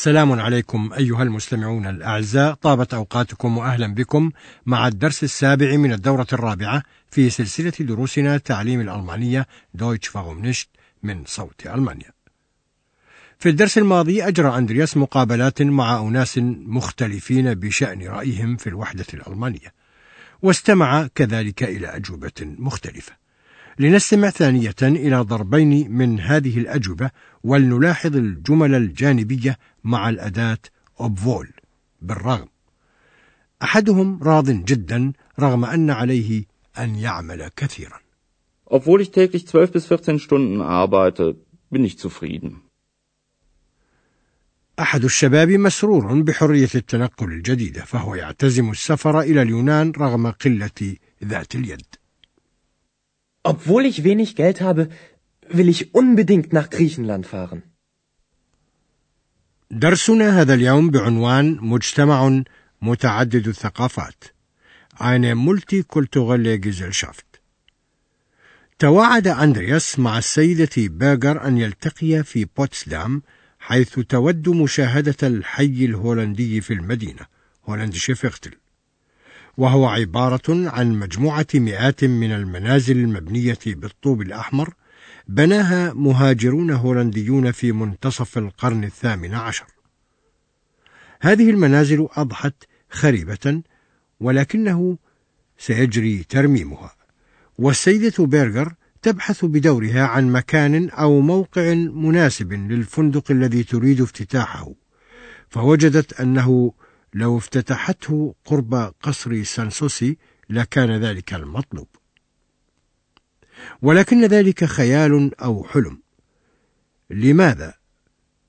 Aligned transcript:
السلام 0.00 0.32
عليكم 0.40 0.92
أيها 0.92 1.22
المستمعون 1.22 1.86
الأعزاء. 1.86 2.54
طابت 2.54 2.94
أوقاتكم 2.94 3.58
وأهلا 3.58 3.94
بكم 3.94 4.30
مع 4.66 4.88
الدرس 4.88 5.24
السابع 5.24 5.76
من 5.76 5.92
الدورة 5.92 6.26
الرابعة 6.32 6.82
في 7.10 7.30
سلسلة 7.30 7.72
دروسنا 7.80 8.38
تعليم 8.38 8.80
الألمانية 8.80 9.46
دويتش 9.74 10.08
فاغومنشت 10.08 10.68
من 11.02 11.24
صوت 11.26 11.66
ألمانيا. 11.66 12.10
في 13.38 13.48
الدرس 13.48 13.78
الماضي 13.78 14.22
أجرى 14.22 14.58
أندرياس 14.58 14.96
مقابلات 14.96 15.62
مع 15.62 16.00
أناس 16.00 16.38
مختلفين 16.66 17.54
بشأن 17.54 18.02
رأيهم 18.02 18.56
في 18.56 18.66
الوحدة 18.66 19.06
الألمانية 19.14 19.74
واستمع 20.42 21.08
كذلك 21.14 21.62
إلى 21.62 21.86
أجوبة 21.96 22.32
مختلفة. 22.40 23.19
لنستمع 23.78 24.30
ثانية 24.30 24.74
إلى 24.82 25.20
ضربين 25.20 25.90
من 25.90 26.20
هذه 26.20 26.58
الأجوبة 26.58 27.10
ولنلاحظ 27.44 28.16
الجمل 28.16 28.74
الجانبية 28.74 29.58
مع 29.84 30.08
الأداة 30.08 30.58
obwohl 31.00 31.46
بالرغم. 32.02 32.48
أحدهم 33.62 34.22
راض 34.22 34.50
جدا 34.50 35.12
رغم 35.40 35.64
أن 35.64 35.90
عليه 35.90 36.44
أن 36.78 36.94
يعمل 36.94 37.50
كثيرا. 37.56 38.00
Obwohl 38.66 39.00
ich 39.00 39.10
täglich 39.10 39.46
12 39.46 39.72
bis 39.72 39.86
14 39.86 40.18
Stunden 40.18 40.60
arbeite, 40.60 41.34
bin 41.70 41.84
ich 41.84 41.98
zufrieden. 41.98 42.62
أحد 44.80 45.04
الشباب 45.04 45.48
مسرور 45.50 46.22
بحرية 46.22 46.68
التنقل 46.74 47.32
الجديدة 47.32 47.84
فهو 47.84 48.14
يعتزم 48.14 48.70
السفر 48.70 49.20
إلى 49.20 49.42
اليونان 49.42 49.92
رغم 49.98 50.30
قلة 50.30 50.96
ذات 51.24 51.54
اليد. 51.54 51.99
Obwohl 53.42 53.86
ich 53.86 54.04
wenig 54.04 54.36
Geld 54.36 54.60
habe, 54.60 54.88
will 55.48 55.68
ich 55.68 55.94
unbedingt 55.94 56.52
nach 56.52 56.70
Griechenland 56.70 57.26
fahren. 57.26 57.62
درسنا 59.70 60.40
هذا 60.40 60.54
اليوم 60.54 60.90
بعنوان 60.90 61.58
مجتمع 61.60 62.42
متعدد 62.82 63.48
الثقافات 63.48 64.24
eine 64.98 65.34
multikulturelle 65.34 66.58
Gesellschaft 66.58 67.40
تواعد 68.78 69.26
أندرياس 69.26 69.98
مع 69.98 70.18
السيدة 70.18 70.70
بيرغر 70.76 71.46
أن 71.46 71.58
يلتقيا 71.58 72.22
في 72.22 72.44
بوتسدام 72.56 73.22
حيث 73.58 73.98
تود 73.98 74.48
مشاهدة 74.48 75.16
الحي 75.22 75.84
الهولندي 75.84 76.60
في 76.60 76.72
المدينة 76.72 77.26
هولندش 77.64 78.10
فيختل 78.10 78.59
وهو 79.56 79.86
عبارة 79.86 80.70
عن 80.70 80.92
مجموعة 80.92 81.46
مئات 81.54 82.04
من 82.04 82.32
المنازل 82.32 82.96
المبنية 82.96 83.58
بالطوب 83.66 84.22
الأحمر 84.22 84.74
بناها 85.28 85.92
مهاجرون 85.92 86.70
هولنديون 86.70 87.52
في 87.52 87.72
منتصف 87.72 88.38
القرن 88.38 88.84
الثامن 88.84 89.34
عشر. 89.34 89.66
هذه 91.20 91.50
المنازل 91.50 92.08
أضحت 92.12 92.54
خريبة 92.90 93.62
ولكنه 94.20 94.98
سيجري 95.58 96.24
ترميمها، 96.28 96.94
والسيدة 97.58 98.26
بيرغر 98.26 98.74
تبحث 99.02 99.44
بدورها 99.44 100.02
عن 100.02 100.32
مكان 100.32 100.90
أو 100.90 101.20
موقع 101.20 101.74
مناسب 101.74 102.52
للفندق 102.52 103.30
الذي 103.30 103.62
تريد 103.62 104.00
افتتاحه، 104.00 104.72
فوجدت 105.48 106.20
أنه 106.20 106.72
لو 107.14 107.38
افتتحته 107.38 108.34
قرب 108.44 108.74
قصر 109.02 109.42
سانسوسي 109.42 110.18
لكان 110.50 110.90
ذلك 110.90 111.34
المطلوب 111.34 111.88
ولكن 113.82 114.24
ذلك 114.24 114.64
خيال 114.64 115.40
أو 115.40 115.64
حلم 115.64 116.02
لماذا 117.10 117.74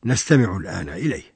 نستمع 0.05 0.57
الان 0.57 0.89
اليه 0.89 1.31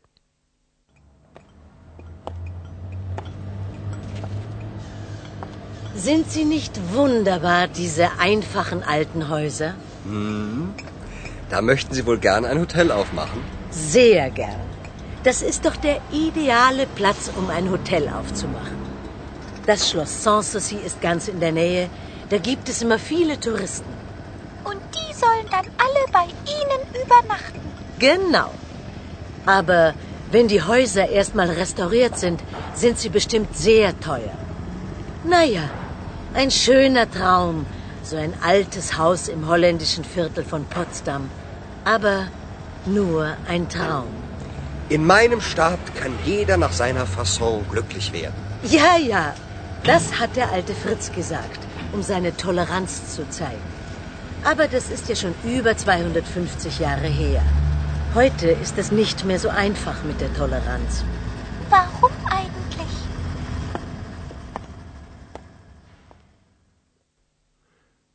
Sind 5.96 6.30
sie 6.30 6.46
nicht 6.46 6.74
wunderbar, 6.94 7.68
diese 7.68 8.20
einfachen 8.20 8.84
alten 8.84 9.30
Häuser? 9.30 9.74
Da 11.50 11.62
möchten 11.62 11.94
Sie 11.96 12.06
wohl 12.06 12.20
gern 12.20 12.44
ein 12.46 12.60
Hotel 12.60 12.92
aufmachen? 12.92 13.40
Sehr 13.72 14.30
gern. 14.30 14.65
Das 15.26 15.42
ist 15.42 15.66
doch 15.66 15.76
der 15.76 16.00
ideale 16.12 16.86
Platz, 16.86 17.32
um 17.36 17.50
ein 17.50 17.72
Hotel 17.72 18.08
aufzumachen. 18.10 18.78
Das 19.66 19.90
Schloss 19.90 20.24
Sanssouci 20.24 20.76
ist 20.76 21.02
ganz 21.02 21.28
in 21.28 21.40
der 21.40 21.52
Nähe. 21.52 21.90
Da 22.30 22.38
gibt 22.38 22.70
es 22.70 22.84
immer 22.84 23.00
viele 23.00 23.40
Touristen. 23.40 23.92
Und 24.64 24.82
die 24.94 25.14
sollen 25.16 25.48
dann 25.50 25.66
alle 25.86 26.04
bei 26.12 26.26
Ihnen 26.58 26.82
übernachten. 27.04 27.60
Genau. 27.98 28.52
Aber 29.48 29.96
wenn 30.32 30.48
die 30.48 30.62
Häuser 30.62 31.10
erstmal 31.10 31.50
restauriert 31.50 32.20
sind, 32.20 32.40
sind 32.76 33.00
sie 33.00 33.10
bestimmt 33.10 33.58
sehr 33.58 34.00
teuer. 34.00 34.38
Naja, 35.24 35.68
ein 36.36 36.52
schöner 36.52 37.10
Traum, 37.10 37.66
so 38.04 38.16
ein 38.16 38.36
altes 38.44 38.96
Haus 38.96 39.28
im 39.28 39.48
holländischen 39.48 40.04
Viertel 40.04 40.44
von 40.44 40.66
Potsdam. 40.66 41.32
Aber 41.84 42.28
nur 42.86 43.36
ein 43.48 43.68
Traum. 43.70 44.25
In 44.88 45.04
meinem 45.04 45.42
Staat 45.42 45.96
kann 45.96 46.14
jeder 46.26 46.58
nach 46.58 46.72
seiner 46.72 47.08
Fasson 47.08 47.66
glücklich 47.68 48.14
werden. 48.14 48.36
Ja, 48.62 48.98
ja, 48.98 49.34
das 49.84 50.20
hat 50.20 50.36
der 50.36 50.52
alte 50.52 50.76
Fritz 50.76 51.12
gesagt, 51.12 51.60
um 51.92 52.04
seine 52.04 52.38
Toleranz 52.38 53.16
zu 53.16 53.28
zeigen. 53.28 53.64
Aber 54.44 54.68
das 54.68 54.92
ist 54.92 55.10
ja 55.10 55.16
schon 55.16 55.34
über 55.44 55.76
250 55.76 56.78
Jahre 56.78 57.08
her. 57.08 57.42
Heute 58.14 58.52
ist 58.52 58.78
es 58.78 58.92
nicht 58.92 59.26
mehr 59.26 59.40
so 59.40 59.50
einfach 59.50 60.04
mit 60.04 60.22
der 60.22 60.32
Toleranz. 60.36 61.04
Warum 61.72 62.15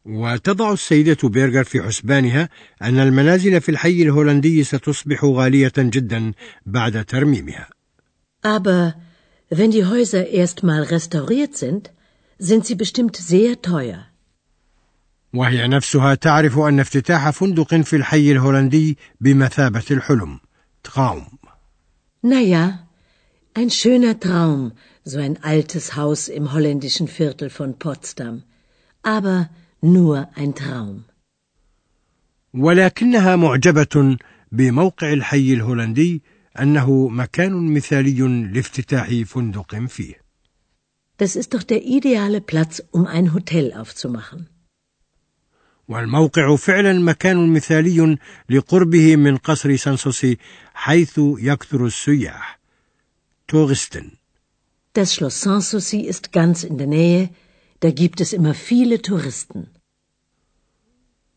وتضع 0.05 0.73
السيدة 0.73 1.29
بيرغر 1.29 1.65
في 1.65 1.83
حسبانها 1.83 2.49
أن 2.83 2.99
المنازل 2.99 3.61
في 3.61 3.69
الحي 3.69 4.03
الهولندي 4.03 4.65
ستصبح 4.65 5.25
غالية 5.25 5.73
جدا 5.79 6.33
بعد 6.67 7.05
ترميمها. 7.05 7.69
Aber 8.43 8.95
wenn 9.51 9.71
die 9.71 9.85
Häuser 9.85 10.27
erstmal 10.29 10.83
restauriert 10.83 11.57
sind, 11.57 11.91
sind 12.39 12.67
sie 12.67 12.75
bestimmt 12.75 13.17
sehr 13.17 13.63
teuer. 13.63 14.07
وهي 15.33 15.69
نفسها 15.69 16.15
تعرف 16.15 16.59
أن 16.59 16.81
افتتاح 16.81 17.31
فندق 17.31 17.75
في 17.75 17.97
الحي 17.97 18.33
الهولندي 18.33 18.99
بمثابة 19.21 19.85
الحلم. 19.91 20.41
تراum. 20.83 21.39
Naja, 22.23 22.87
ein 23.55 23.71
schöner 23.71 24.19
Traum, 24.19 24.73
so 25.05 25.19
ein 25.19 25.43
altes 25.43 25.97
Haus 25.97 26.29
im 26.29 26.53
holländischen 26.53 27.09
Viertel 27.09 27.51
von 27.51 27.79
Potsdam. 27.79 28.43
Aber 29.03 29.51
nur 29.83 30.29
ein 30.37 30.55
Traum. 30.55 31.05
ولكنها 32.55 33.37
معجبة 33.37 34.17
بموقع 34.53 35.13
الحي 35.13 35.53
الهولندي 35.53 36.23
أنه 36.61 37.09
مكان 37.09 37.75
مثالي 37.75 38.51
لافتتاح 38.53 39.11
فندق 39.27 39.75
فيه. 39.75 40.15
Das 41.19 41.37
ist 41.37 41.55
doch 41.55 41.63
der 41.63 41.85
ideale 41.85 42.41
Platz, 42.41 42.83
um 42.91 43.07
ein 43.07 43.35
Hotel 43.35 43.73
aufzumachen. 43.73 44.47
والموقع 45.89 46.57
فعلا 46.57 46.93
مكان 46.93 47.53
مثالي 47.53 48.19
لقربه 48.51 49.17
من 49.17 49.37
قصر 49.37 49.77
سانسوسي 49.77 50.39
حيث 50.75 51.21
يكثر 51.39 51.87
السياح. 51.87 52.61
تورستن. 53.49 54.11
Das 54.93 55.15
Schloss 55.15 55.41
Sanssouci 55.43 56.01
ist 56.01 56.33
ganz 56.33 56.65
in 56.65 56.79
der 56.79 56.87
Nähe, 56.87 57.31
da 57.81 57.91
gibt 57.91 58.21
es 58.21 58.33
immer 58.33 58.55
viele 58.55 59.03
Touristen. 59.03 59.67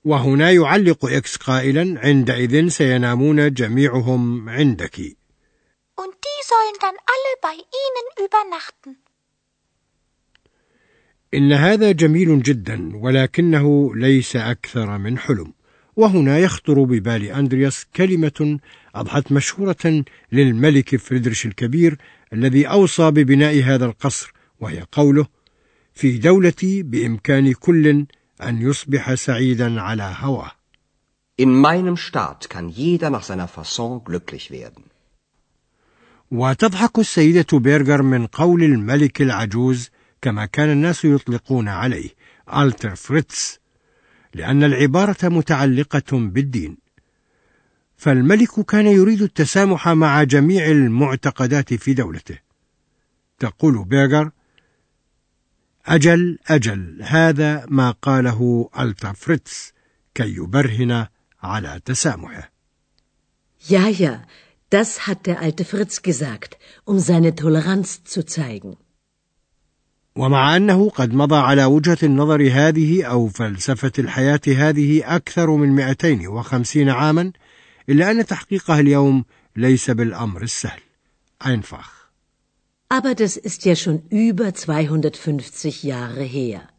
وهنا 0.05 0.51
يعلق 0.51 1.05
إكس 1.05 1.35
قائلا 1.35 1.99
عندئذ 1.99 2.67
سينامون 2.67 3.53
جميعهم 3.53 4.49
عندك 4.49 4.99
Und 5.95 6.13
die 6.25 6.41
sollen 6.51 6.77
dann 6.81 6.95
alle 7.13 7.33
bei 7.41 7.53
Ihnen 7.53 8.25
übernachten. 8.25 8.95
إن 11.33 11.51
هذا 11.53 11.91
جميل 11.91 12.43
جدا 12.43 12.97
ولكنه 12.97 13.95
ليس 13.95 14.35
أكثر 14.35 14.97
من 14.97 15.17
حلم 15.17 15.53
وهنا 15.95 16.39
يخطر 16.39 16.83
ببال 16.83 17.23
أندرياس 17.23 17.85
كلمة 17.95 18.59
أضحت 18.95 19.31
مشهورة 19.31 20.03
للملك 20.31 20.95
فريدريش 20.95 21.45
الكبير 21.45 21.97
الذي 22.33 22.67
أوصى 22.67 23.11
ببناء 23.11 23.63
هذا 23.63 23.85
القصر 23.85 24.33
وهي 24.59 24.85
قوله 24.91 25.27
في 25.93 26.17
دولتي 26.17 26.83
بإمكان 26.83 27.53
كل 27.53 28.05
أن 28.41 28.61
يصبح 28.61 29.13
سعيدا 29.13 29.81
على 29.81 30.15
هواه. 30.19 30.51
In 31.41 31.49
meinem 31.49 31.97
Staat 31.97 32.49
kann 32.49 32.69
jeder 32.69 33.09
nach 33.09 33.23
seiner 33.23 33.47
Fasson 33.47 34.03
glücklich 34.03 34.51
werden. 34.51 34.83
وتضحك 36.31 36.99
السيدة 36.99 37.59
بيرغر 37.59 38.01
من 38.01 38.27
قول 38.27 38.63
الملك 38.63 39.21
العجوز 39.21 39.89
كما 40.21 40.45
كان 40.45 40.69
الناس 40.71 41.05
يطلقون 41.05 41.67
عليه 41.67 42.09
ألتر 42.55 42.95
فريتز 42.95 43.59
لأن 44.33 44.63
العبارة 44.63 45.17
متعلقة 45.23 46.11
بالدين 46.11 46.77
فالملك 47.97 48.65
كان 48.65 48.87
يريد 48.87 49.21
التسامح 49.21 49.89
مع 49.89 50.23
جميع 50.23 50.67
المعتقدات 50.67 51.73
في 51.73 51.93
دولته 51.93 52.39
تقول 53.39 53.85
بيرغر 53.85 54.31
أجل 55.85 56.39
أجل 56.47 56.99
هذا 57.03 57.65
ما 57.67 57.91
قاله 57.91 58.69
ألتر 58.79 59.13
فريتز 59.13 59.73
كي 60.15 60.35
يبرهن 60.35 61.07
على 61.43 61.81
تسامحه 61.85 62.53
Ja, 63.69 63.87
ja, 63.87 64.21
das 64.69 65.07
hat 65.07 65.25
der 65.25 65.39
alte 65.39 65.63
Fritz 65.63 66.01
gesagt, 66.01 66.57
um 66.83 66.99
seine 66.99 67.35
Toleranz 67.35 68.03
zu 68.03 68.25
zeigen. 68.25 68.77
ومع 70.15 70.55
أنه 70.57 70.89
قد 70.89 71.13
مضى 71.13 71.35
على 71.35 71.65
وجهة 71.65 71.97
النظر 72.03 72.49
هذه 72.51 73.03
أو 73.03 73.27
فلسفة 73.27 73.91
الحياة 73.99 74.41
هذه 74.47 75.15
أكثر 75.15 75.49
من 75.55 75.75
250 75.75 76.89
عاما 76.89 77.31
إلا 77.89 78.11
أن 78.11 78.25
تحقيقها 78.25 78.79
اليوم 78.79 79.25
ليس 79.55 79.89
بالأمر 79.89 80.43
السهل. 80.43 80.79
Einfach. 81.43 82.02
Aber 82.89 83.15
das 83.15 83.37
ist 83.37 83.65
ja 83.65 83.75
schon 83.75 84.03
über 84.09 84.53
250 84.53 85.83
Jahre 85.83 86.23
her. 86.23 86.69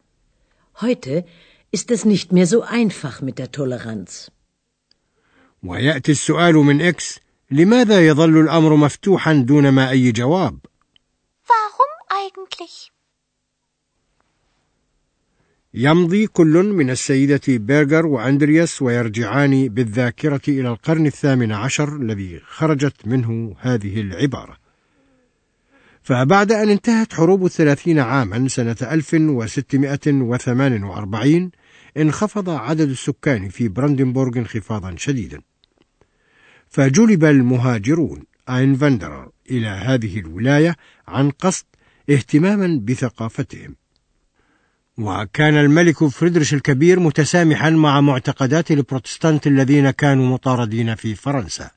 Heute 0.81 1.25
ist 1.71 1.91
es 1.91 2.05
nicht 2.05 2.33
mehr 2.33 2.47
so 2.47 2.63
einfach 2.63 3.21
mit 3.21 3.39
der 3.39 3.51
Toleranz. 3.51 4.31
ويأتي 5.63 6.13
السؤال 6.13 6.55
من 6.55 6.81
إكس 6.83 7.21
لماذا 7.51 8.07
يظل 8.07 8.41
الأمر 8.41 8.77
مفتوحا 8.77 9.33
دون 9.33 9.69
ما 9.69 9.91
أي 9.91 10.13
جواب؟ 10.13 10.59
Warum 11.49 11.93
eigentlich? 12.11 12.91
يمضي 15.75 16.27
كل 16.27 16.63
من 16.63 16.91
السيدة 16.91 17.41
بيرغر 17.49 18.07
وأندرياس 18.07 18.83
ويرجعان 18.83 19.69
بالذاكرة 19.69 20.41
إلى 20.49 20.69
القرن 20.69 21.07
الثامن 21.07 21.53
عشر 21.53 21.97
الذي 21.97 22.41
خرجت 22.47 23.07
منه 23.07 23.57
هذه 23.59 24.01
العبارة 24.01 24.64
فبعد 26.05 26.53
أن 26.53 26.69
انتهت 26.69 27.13
حروب 27.13 27.45
الثلاثين 27.45 27.99
عاما 27.99 28.49
سنة 28.49 28.77
1648 28.83 31.51
انخفض 31.97 32.51
عدد 32.51 32.91
السكان 32.91 33.49
في 33.49 33.69
براندنبورغ 33.69 34.39
انخفاضا 34.39 34.95
شديدا. 34.97 35.41
فجلب 36.69 37.25
المهاجرون 37.25 38.23
أينفندرر 38.49 39.31
إلى 39.51 39.67
هذه 39.67 40.19
الولاية 40.19 40.77
عن 41.09 41.31
قصد 41.31 41.65
اهتماما 42.11 42.81
بثقافتهم. 42.85 43.77
وكان 44.99 45.55
الملك 45.55 46.07
فريدريش 46.07 46.55
الكبير 46.55 47.01
متسامحا 47.01 47.71
مع 47.71 48.01
معتقدات 48.01 48.71
البروتستانت 48.71 49.47
الذين 49.47 49.91
كانوا 49.91 50.27
مطاردين 50.27 50.95
في 50.95 51.15
فرنسا. 51.15 51.71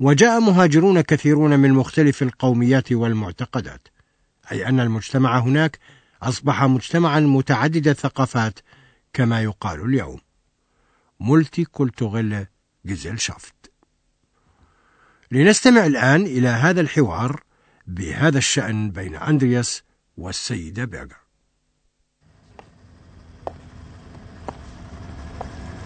وجاء 0.00 0.40
مهاجرون 0.40 1.00
كثيرون 1.00 1.60
من 1.60 1.72
مختلف 1.72 2.22
القوميات 2.22 2.92
والمعتقدات 2.92 3.88
أي 4.52 4.68
أن 4.68 4.80
المجتمع 4.80 5.38
هناك 5.38 5.78
أصبح 6.22 6.62
مجتمعا 6.62 7.20
متعدد 7.20 7.88
الثقافات 7.88 8.58
كما 9.12 9.42
يقال 9.42 9.80
اليوم. 9.80 10.20
مولتي 11.20 11.64
كولتوريل 11.64 12.46
جيزلشافت. 12.86 13.54
لنستمع 15.30 15.86
الآن 15.86 16.22
إلى 16.22 16.48
هذا 16.48 16.80
الحوار 16.80 17.42
بهذا 17.86 18.38
الشأن 18.38 18.90
بين 18.90 19.16
أندرياس 19.16 19.82
والسيدة 20.16 20.84
بيرغر. 20.84 21.22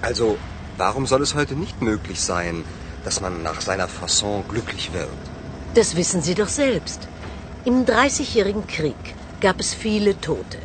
Also, 0.02 0.38
warum 0.78 1.06
soll 1.06 1.22
es 1.22 1.34
heute 1.34 1.54
nicht 1.54 1.82
möglich 1.82 2.20
sein, 2.20 2.64
dass 3.06 3.20
man 3.20 3.42
nach 3.44 3.60
seiner 3.60 3.86
Fasson 3.86 4.42
glücklich 4.48 4.92
wird? 4.92 5.08
Das 5.74 5.94
wissen 5.94 6.22
Sie 6.22 6.34
doch 6.34 6.48
selbst. 6.48 7.06
Im 7.64 7.86
Dreißigjährigen 7.86 8.66
Krieg 8.66 9.02
gab 9.40 9.60
es 9.60 9.72
viele 9.74 10.20
Tote. 10.20 10.58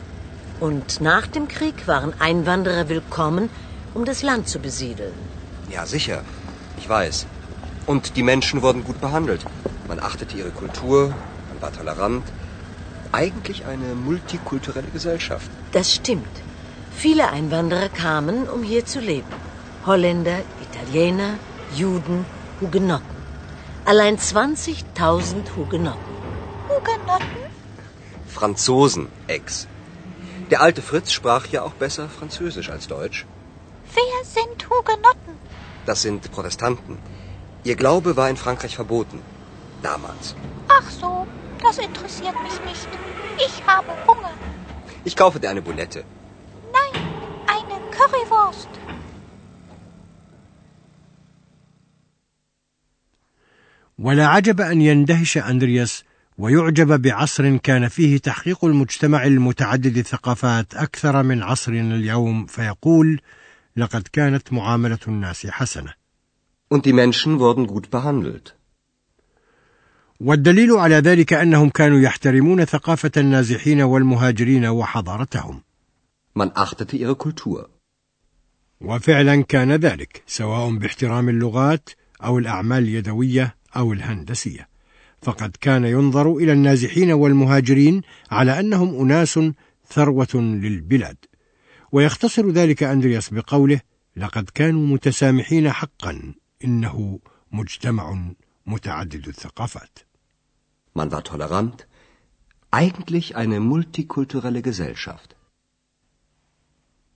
Und 0.59 1.01
nach 1.01 1.27
dem 1.27 1.47
Krieg 1.47 1.87
waren 1.87 2.13
Einwanderer 2.19 2.89
willkommen, 2.89 3.49
um 3.93 4.05
das 4.05 4.23
Land 4.23 4.47
zu 4.47 4.57
besiedeln. 4.57 5.13
Ja, 5.69 5.85
sicher. 5.85 6.23
Ich 6.79 6.89
weiß. 6.89 7.27
Und 7.85 8.15
die 8.15 8.23
Menschen 8.23 8.63
wurden 8.63 8.83
gut 8.83 8.99
behandelt. 8.99 9.45
Man 9.87 9.99
achtete 9.99 10.35
ihre 10.35 10.49
Kultur, 10.49 11.09
man 11.49 11.61
war 11.61 11.71
tolerant. 11.71 12.23
Eigentlich 13.11 13.65
eine 13.65 13.93
multikulturelle 13.93 14.91
Gesellschaft. 14.91 15.51
Das 15.73 15.93
stimmt. 15.93 16.35
Viele 16.91 17.29
Einwanderer 17.29 17.89
kamen, 17.89 18.49
um 18.49 18.63
hier 18.63 18.85
zu 18.85 18.99
leben. 18.99 19.33
Holländer, 19.85 20.39
Italiener, 20.67 21.33
Juden, 21.75 22.25
Hugenotten. 22.59 23.15
Allein 23.85 24.17
20.000 24.17 25.55
Hugenotten. 25.55 26.15
Hugenotten? 26.67 27.43
Franzosen, 28.27 29.07
Ex. 29.27 29.67
Der 30.49 30.61
alte 30.61 30.81
Fritz 30.81 31.11
sprach 31.11 31.47
ja 31.47 31.61
auch 31.63 31.73
besser 31.73 32.09
Französisch 32.09 32.69
als 32.69 32.87
Deutsch. 32.87 33.25
Wer 33.93 34.25
sind 34.25 34.69
Hugenotten? 34.69 35.37
Das 35.85 36.01
sind 36.01 36.29
Protestanten. 36.31 36.97
Ihr 37.63 37.75
Glaube 37.75 38.17
war 38.17 38.29
in 38.29 38.37
Frankreich 38.37 38.75
verboten. 38.75 39.21
Damals. 39.81 40.35
Ach 40.67 40.89
so, 40.89 41.25
das 41.63 41.77
interessiert 41.77 42.35
mich 42.43 42.59
nicht. 42.65 42.87
Ich 43.37 43.65
habe 43.65 43.91
Hunger. 44.07 44.33
Ich 45.05 45.15
kaufe 45.15 45.39
dir 45.39 45.49
eine 45.49 45.61
Bulette. 45.61 46.03
Nein, 46.71 47.01
eine 47.47 47.79
Currywurst. 47.91 48.69
ولا 54.01 54.27
عجب 54.27 54.61
أن 54.61 54.81
يندهش 54.81 55.37
أندرياس 55.37 56.03
ويعجب 56.37 57.01
بعصر 57.01 57.57
كان 57.57 57.87
فيه 57.87 58.17
تحقيق 58.17 58.65
المجتمع 58.65 59.25
المتعدد 59.25 59.97
الثقافات 59.97 60.73
أكثر 60.73 61.23
من 61.23 61.43
عصرنا 61.43 61.95
اليوم 61.95 62.45
فيقول 62.45 63.21
لقد 63.77 64.07
كانت 64.13 64.53
معاملة 64.53 64.99
الناس 65.07 65.47
حسنة 65.47 65.93
Und 66.73 66.85
die 66.85 66.93
Menschen 66.93 67.39
wurden 67.39 67.67
gut 67.67 67.89
behandelt. 67.91 68.55
والدليل 70.19 70.71
على 70.71 70.95
ذلك 70.95 71.33
أنهم 71.33 71.69
كانوا 71.69 71.99
يحترمون 71.99 72.65
ثقافة 72.65 73.11
النازحين 73.17 73.81
والمهاجرين 73.81 74.65
وحضارتهم 74.65 75.61
Man 76.35 76.51
achtete 76.55 76.97
ihre 76.97 77.15
Kultur. 77.15 77.69
وفعلا 78.81 79.41
كان 79.41 79.71
ذلك 79.71 80.23
سواء 80.27 80.69
باحترام 80.69 81.29
اللغات 81.29 81.89
أو 82.23 82.39
الأعمال 82.39 82.83
اليدوية 82.83 83.60
أو 83.75 83.93
الهندسية 83.93 84.67
فقد 85.21 85.57
كان 85.61 85.85
ينظر 85.85 86.35
إلى 86.35 86.53
النازحين 86.53 87.11
والمهاجرين 87.11 88.01
على 88.31 88.59
أنهم 88.59 89.01
أناس 89.01 89.39
ثروة 89.89 90.35
للبلاد 90.35 91.17
ويختصر 91.91 92.49
ذلك 92.49 92.83
أندرياس 92.83 93.29
بقوله 93.29 93.81
لقد 94.15 94.49
كانوا 94.49 94.87
متسامحين 94.87 95.71
حقا 95.71 96.33
إنه 96.63 97.19
مجتمع 97.51 98.33
متعدد 98.65 99.27
الثقافات 99.27 99.99
Man 100.93 101.09
war 101.09 101.23
tolerant. 101.23 101.87
Eigentlich 102.71 103.37
eine 103.37 103.59
multikulturelle 103.61 104.61
Gesellschaft. 104.61 105.35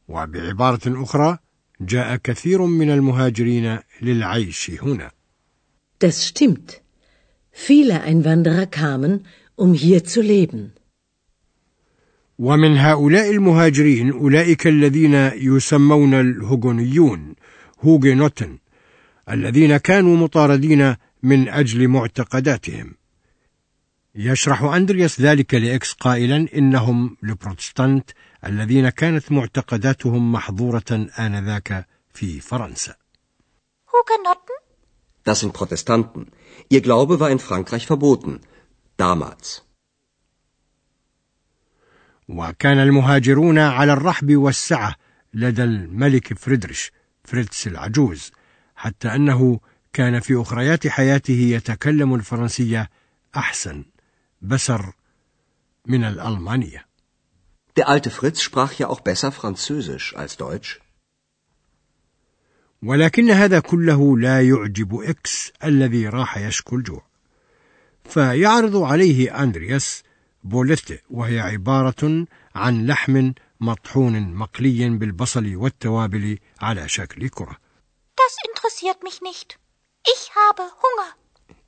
وبعبارة 0.08 1.04
أخرى 1.04 1.38
جاء 1.82 2.16
كثير 2.16 2.66
من 2.66 2.90
المهاجرين 2.90 3.80
للعيش 4.02 4.72
هنا 4.72 5.12
Das 6.00 6.28
stimmt. 6.28 6.82
Viele 7.52 8.02
Einwanderer 8.02 8.66
kamen, 8.66 9.25
um 9.56 9.74
hier 9.74 10.04
zu 10.04 10.22
leben. 10.22 10.74
ومن 12.40 12.78
هؤلاء 12.78 13.32
المهاجرين 13.32 14.12
أولئك 14.12 14.68
الذين 14.68 15.14
يسمون 15.34 16.14
الهوغونيون 16.14 17.36
هوغينوتن 17.82 18.58
الذين 19.30 19.78
كانوا 19.78 20.18
مطاردين 20.18 20.96
من 21.24 21.50
أجل 21.50 21.88
معتقداتهم 21.88 22.96
يشرح 24.16 24.64
أندرياس 24.64 25.22
ذلك 25.22 25.54
لإكس 25.54 25.94
قائلا 25.94 26.48
إنهم 26.56 27.18
البروتستانت 27.24 28.10
الذين 28.46 28.90
كانت 28.90 29.32
معتقداتهم 29.32 30.32
محظورة 30.32 31.08
آنذاك 31.20 31.88
في 32.14 32.40
فرنسا 32.40 32.96
Hugenotten? 33.88 34.65
Das 35.25 35.41
sind 35.41 35.53
Protestanten. 35.53 36.31
Ihr 36.69 36.81
Glaube 36.81 37.21
war 37.21 37.31
in 37.31 37.39
Frankreich 37.39 37.87
verboten. 37.87 38.41
Damals. 38.97 39.62
وكان 42.29 42.79
المهاجرون 42.79 43.59
على 43.59 43.93
الرحب 43.93 44.37
والسعة 44.37 44.95
لدى 45.35 45.65
الملك 45.65 46.39
فريدريش 46.39 46.93
فريتز 47.25 47.69
العجوز 47.69 48.33
حتى 48.77 49.09
أنه 49.09 49.61
كان 49.93 50.21
في 50.21 50.43
أخريات 50.43 50.87
حياته 50.87 51.33
يتكلم 51.33 52.15
الفرنسية 52.15 52.91
أحسن 53.37 53.85
بسر 54.43 54.93
من 55.87 56.05
الألمانية 56.05 56.91
Der 57.77 57.89
alte 57.89 58.11
Fritz 58.11 58.43
sprach 58.43 58.73
ja 58.73 58.89
auch 58.89 59.00
besser 59.00 59.33
Französisch 59.33 60.17
als 60.17 60.37
Deutsch. 60.37 60.81
ولكن 62.86 63.30
هذا 63.30 63.60
كله 63.60 64.18
لا 64.18 64.42
يعجب 64.42 65.01
إكس 65.01 65.51
الذي 65.63 66.08
راح 66.10 66.38
يشكو 66.38 66.75
الجوع 66.75 67.06
فيعرض 68.04 68.75
عليه 68.75 69.44
أندرياس 69.44 70.04
بوليث 70.44 70.94
وهي 71.10 71.39
عبارة 71.39 72.25
عن 72.56 72.86
لحم 72.88 73.32
مطحون 73.60 74.34
مقلي 74.34 74.89
بالبصل 74.89 75.56
والتوابل 75.56 76.39
على 76.62 76.88
شكل 76.89 77.30
كرة. 77.30 77.58
Das 78.15 78.36
interessiert 78.50 79.04
mich 79.04 79.22
nicht. 79.22 79.60
Ich 80.13 80.32
habe 80.36 80.63
Hunger. 80.84 81.10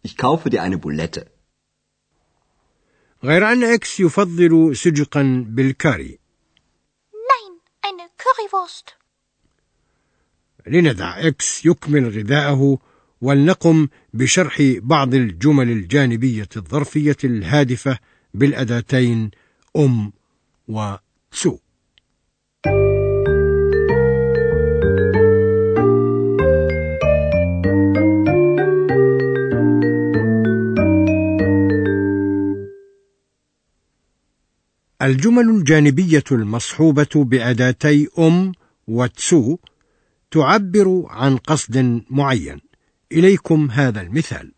Ich 0.03 0.17
kaufe 0.17 0.49
dir 0.49 0.61
eine 0.61 0.77
Bulette. 0.77 1.27
غير 3.23 3.51
أن 3.51 3.63
إكس 3.63 3.99
يفضل 3.99 4.75
سجقا 4.75 5.45
بالكاري. 5.47 6.19
Nein, 7.11 7.59
eine 7.81 8.09
Currywurst. 8.17 8.96
لندع 10.67 11.27
إكس 11.27 11.65
يكمل 11.65 12.09
غذاءه 12.09 12.77
ولنقم 13.21 13.87
بشرح 14.13 14.61
بعض 14.81 15.13
الجمل 15.13 15.69
الجانبية 15.69 16.49
الظرفية 16.57 17.17
الهادفة 17.23 17.97
بالأداتين 18.33 19.31
um 19.77 20.11
و 20.67 20.90
zu. 20.90 21.57
الجمل 35.01 35.49
الجانبية 35.49 36.23
المصحوبة 36.31 37.07
بأداتي 37.15 38.07
أم 38.19 38.51
وتسو 38.87 39.57
تعبر 40.31 41.05
عن 41.09 41.37
قصد 41.37 42.03
معين. 42.09 42.61
إليكم 43.11 43.71
هذا 43.71 44.01
المثال. 44.01 44.51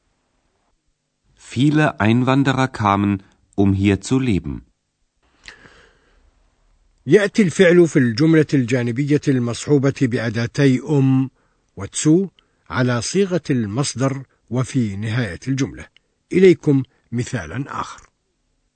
Viele 1.35 1.99
Einwanderer 1.99 2.67
kamen, 2.67 3.23
um 3.55 3.73
hier 3.73 4.01
zu 4.01 4.19
leben. 4.19 4.61
يأتي 7.05 7.41
الفعل 7.41 7.87
في 7.87 7.99
الجملة 7.99 8.45
الجانبية 8.53 9.21
المصحوبة 9.27 9.93
بأداتي 10.01 10.81
أم 10.89 11.29
وتسو 11.77 12.27
على 12.69 13.01
صيغة 13.01 13.41
المصدر 13.49 14.23
وفي 14.49 14.95
نهاية 14.95 15.39
الجملة. 15.47 15.85
إليكم 16.33 16.83
مثالا 17.11 17.81
آخر. 17.81 18.09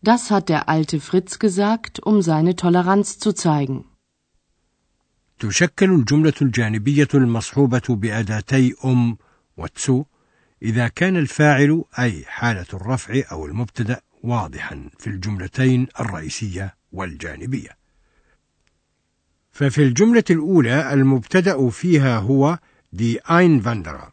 Das 0.01 0.31
hat 0.31 0.49
der 0.49 0.67
alte 0.67 0.99
Fritz 0.99 1.39
gesagt, 1.39 1.99
um 1.99 2.21
seine 2.21 2.55
Toleranz 2.55 3.19
zu 3.19 3.33
zeigen. 3.33 3.85
تشكل 5.43 5.91
الجملة 5.91 6.33
الجانبية 6.41 7.07
المصحوبة 7.13 7.81
بأداتي 7.89 8.75
أم 8.85 9.17
وتسو 9.57 10.03
إذا 10.61 10.87
كان 10.87 11.17
الفاعل 11.17 11.83
أي 11.99 12.23
حالة 12.27 12.65
الرفع 12.73 13.21
أو 13.31 13.45
المبتدأ 13.45 14.01
واضحا 14.23 14.89
في 14.99 15.07
الجملتين 15.07 15.87
الرئيسية 15.99 16.75
والجانبية. 16.91 17.69
ففي 19.51 19.83
الجملة 19.83 20.23
الأولى 20.29 20.93
المبتدأ 20.93 21.69
فيها 21.69 22.17
هو 22.17 22.59
دي 22.93 23.19
Einwanderer. 23.19 24.11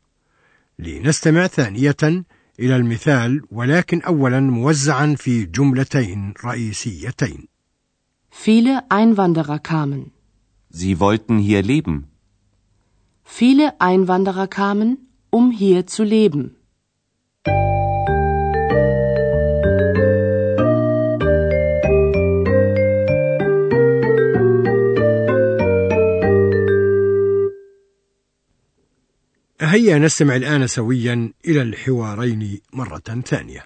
لنستمع 0.79 1.47
ثانية 1.47 2.25
إلى 2.61 2.77
المثال 2.77 3.43
ولكن 3.51 4.03
أولا 4.03 4.41
موزعا 4.41 5.15
في 5.19 5.45
جملتين 5.45 6.35
رئيسيتين. 6.45 7.49
Viele 8.31 8.83
Einwanderer 8.91 9.59
kamen. 9.59 10.20
Sie 10.70 11.00
wollten 11.00 11.38
hier 11.38 11.62
leben. 11.62 11.98
Viele 13.24 13.80
Einwanderer 13.80 14.48
kamen, 14.48 14.90
um 15.30 15.52
hier 15.52 15.88
zu 15.88 16.04
leben. 16.04 16.56
هيا 29.60 29.98
نستمع 29.98 30.36
الآن 30.36 30.68
سويا 30.68 31.34
إلى 31.46 31.62
الحوارين 31.62 32.62
مرة 32.74 33.22
ثانية. 33.26 33.66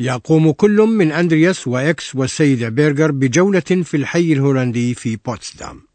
يقوم 0.00 0.50
كل 0.50 0.76
من 0.76 1.12
أندرياس 1.12 1.68
وإكس 1.68 2.14
والسيدة 2.14 2.68
بيرغر 2.68 3.10
بجولة 3.10 3.60
في 3.60 3.96
الحي 3.96 4.32
الهولندي 4.32 4.94
في 4.94 5.16
بوتسدام. 5.16 5.86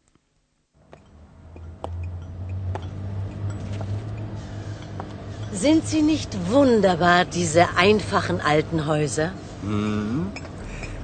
Sind 5.52 5.86
sie 5.86 6.02
nicht 6.02 6.30
wunderbar, 6.50 7.24
diese 7.24 7.76
einfachen 7.76 8.40
alten 8.40 8.86
Häuser? 8.86 9.32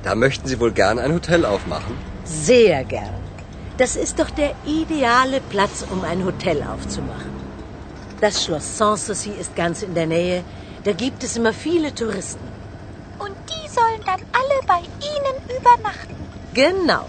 Da 0.02 0.14
möchten 0.14 0.48
Sie 0.48 0.58
wohl 0.58 0.72
gern 0.72 0.98
ein 0.98 1.12
Hotel 1.12 1.44
aufmachen? 1.44 1.94
Sehr 2.24 2.82
gern. 2.84 3.14
Das 3.76 3.94
ist 3.94 4.18
doch 4.18 4.30
der 4.30 4.52
ideale 4.66 5.40
Platz, 5.52 5.84
um 5.92 6.00
ein 6.02 6.24
Hotel 6.24 6.58
aufzumachen. 6.72 7.32
Das 8.20 8.34
Schloss 8.42 8.66
Sanssouci 8.78 9.30
ist 9.42 9.54
ganz 9.54 9.82
in 9.82 9.94
der 9.94 10.06
Nähe. 10.06 10.42
Da 10.86 10.92
gibt 10.92 11.22
es 11.22 11.36
immer 11.36 11.52
viele 11.52 11.94
Touristen. 11.94 12.48
bei 14.73 14.81
Ihnen 15.13 15.37
übernachten. 15.57 16.15
Genau. 16.53 17.05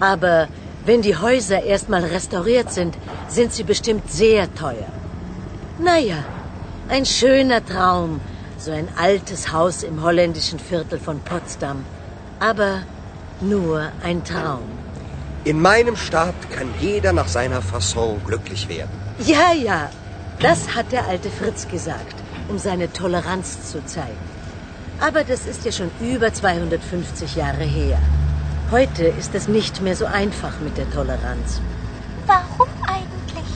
Aber 0.00 0.48
wenn 0.86 1.02
die 1.02 1.16
Häuser 1.16 1.62
erstmal 1.62 2.04
restauriert 2.04 2.72
sind, 2.72 2.96
sind 3.28 3.52
sie 3.52 3.62
bestimmt 3.62 4.10
sehr 4.10 4.52
teuer. 4.54 4.92
Naja, 5.78 6.24
ein 6.88 7.06
schöner 7.06 7.64
Traum, 7.64 8.20
so 8.58 8.70
ein 8.70 8.88
altes 8.96 9.52
Haus 9.52 9.82
im 9.82 10.02
holländischen 10.02 10.58
Viertel 10.58 10.98
von 10.98 11.20
Potsdam. 11.20 11.84
Aber 12.40 12.82
nur 13.40 13.90
ein 14.02 14.24
Traum. 14.24 14.68
In 15.44 15.60
meinem 15.60 15.96
Staat 15.96 16.40
kann 16.54 16.68
jeder 16.80 17.12
nach 17.12 17.28
seiner 17.28 17.62
Fasson 17.62 18.20
glücklich 18.24 18.68
werden. 18.68 18.94
Ja, 19.18 19.52
ja, 19.52 19.90
das 20.40 20.74
hat 20.74 20.92
der 20.92 21.06
alte 21.06 21.30
Fritz 21.30 21.68
gesagt, 21.68 22.16
um 22.48 22.58
seine 22.58 22.92
Toleranz 22.92 23.70
zu 23.70 23.84
zeigen. 23.84 24.31
Aber 25.08 25.24
das 25.24 25.42
ist 25.52 25.64
ja 25.64 25.72
schon 25.72 25.90
über 26.00 26.32
250 26.32 27.34
Jahre 27.34 27.64
her. 27.64 27.98
Heute 28.70 29.04
ist 29.20 29.34
es 29.34 29.48
nicht 29.48 29.82
mehr 29.82 29.96
so 29.96 30.06
einfach 30.06 30.54
mit 30.60 30.74
der 30.78 30.88
Toleranz. 30.90 31.60
Warum 32.26 32.68
eigentlich? 32.86 33.50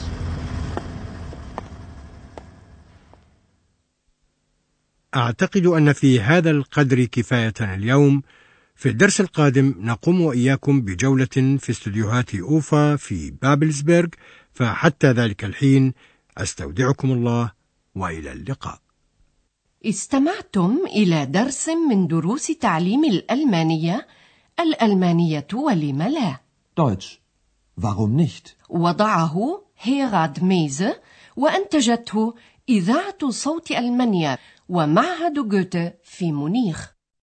أعتقد 5.15 5.65
أن 5.65 5.93
في 5.93 6.21
هذا 6.21 6.51
القدر 6.51 7.05
كفاية 7.05 7.53
اليوم. 7.61 8.23
في 8.75 8.89
الدرس 8.89 9.21
القادم 9.21 9.75
نقوم 9.79 10.21
وإياكم 10.21 10.81
بجولة 10.81 11.57
في 11.59 11.69
استديوهات 11.69 12.35
أوفا 12.35 12.95
في 12.95 13.31
بابلسبرغ 13.31 14.07
فحتى 14.53 15.11
ذلك 15.11 15.45
الحين 15.45 15.93
أستودعكم 16.37 17.11
الله 17.11 17.51
وإلى 17.95 18.31
اللقاء. 18.31 18.86
استمعتم 19.85 20.77
إلى 20.85 21.25
درس 21.25 21.69
من 21.69 22.07
دروس 22.07 22.47
تعليم 22.47 23.05
الألمانية 23.05 24.07
الألمانية 24.59 25.47
ولم 25.53 26.01
لا 26.01 26.39
Deutsch. 26.79 27.19
Warum 27.81 28.15
nicht? 28.17 28.55
وضعه 28.69 29.61
هيراد 29.79 30.43
ميزه 30.43 31.01
وأنتجته 31.37 32.33
إذاعة 32.69 33.29
صوت 33.29 33.71
ألمانيا 33.71 34.37
ومعهد 34.69 35.33
جوته 35.33 35.93
في 36.03 36.31
مونيخ 36.31 36.96